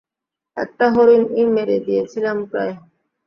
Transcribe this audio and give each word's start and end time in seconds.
একটা 0.57 0.85
হরিণ-ই 0.89 1.43
মেরে 1.47 1.77
দিয়েছিলাম 1.79 2.37
প্রায়। 2.45 2.73